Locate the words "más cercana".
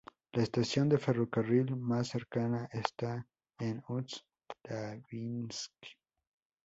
1.75-2.67